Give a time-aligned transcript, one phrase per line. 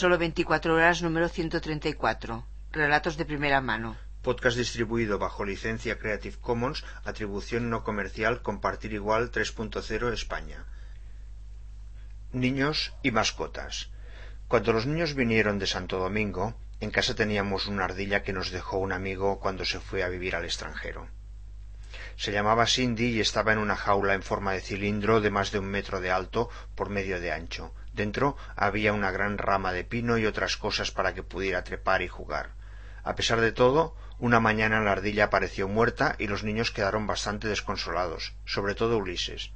[0.00, 2.46] Solo 24 horas número 134.
[2.70, 3.96] Relatos de primera mano.
[4.22, 10.66] Podcast distribuido bajo licencia Creative Commons, atribución no comercial, compartir igual 3.0 España.
[12.30, 13.90] Niños y mascotas.
[14.46, 18.78] Cuando los niños vinieron de Santo Domingo, en casa teníamos una ardilla que nos dejó
[18.78, 21.08] un amigo cuando se fue a vivir al extranjero.
[22.14, 25.58] Se llamaba Cindy y estaba en una jaula en forma de cilindro de más de
[25.58, 27.74] un metro de alto por medio de ancho.
[27.98, 32.06] Dentro había una gran rama de pino y otras cosas para que pudiera trepar y
[32.06, 32.50] jugar.
[33.02, 37.48] A pesar de todo, una mañana la ardilla apareció muerta y los niños quedaron bastante
[37.48, 39.50] desconsolados, sobre todo Ulises.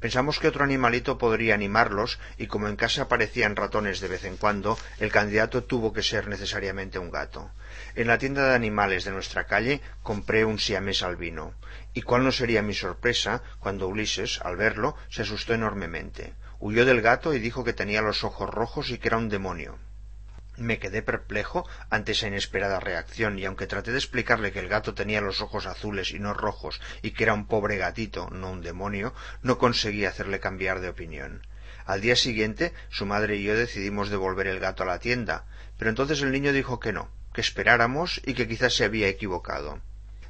[0.00, 4.36] Pensamos que otro animalito podría animarlos y como en casa aparecían ratones de vez en
[4.36, 7.50] cuando, el candidato tuvo que ser necesariamente un gato.
[7.94, 11.54] En la tienda de animales de nuestra calle compré un siamés albino.
[11.94, 16.34] Y cuál no sería mi sorpresa cuando Ulises, al verlo, se asustó enormemente.
[16.58, 19.78] Huyó del gato y dijo que tenía los ojos rojos y que era un demonio.
[20.56, 24.94] Me quedé perplejo ante esa inesperada reacción y aunque traté de explicarle que el gato
[24.94, 28.62] tenía los ojos azules y no rojos y que era un pobre gatito, no un
[28.62, 31.46] demonio, no conseguí hacerle cambiar de opinión.
[31.84, 35.44] Al día siguiente su madre y yo decidimos devolver el gato a la tienda,
[35.78, 39.80] pero entonces el niño dijo que no, que esperáramos y que quizás se había equivocado.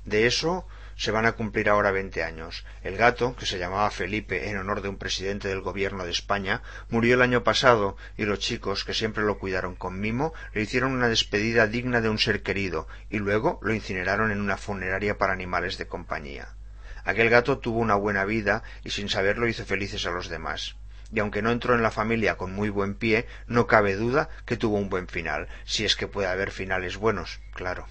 [0.07, 2.65] De eso se van a cumplir ahora veinte años.
[2.85, 6.63] El gato, que se llamaba Felipe en honor de un presidente del gobierno de España,
[6.89, 10.93] murió el año pasado y los chicos, que siempre lo cuidaron con mimo, le hicieron
[10.93, 15.33] una despedida digna de un ser querido y luego lo incineraron en una funeraria para
[15.33, 16.55] animales de compañía.
[17.05, 20.77] Aquel gato tuvo una buena vida y sin saberlo hizo felices a los demás.
[21.13, 24.57] Y aunque no entró en la familia con muy buen pie, no cabe duda que
[24.57, 27.89] tuvo un buen final, si es que puede haber finales buenos, claro.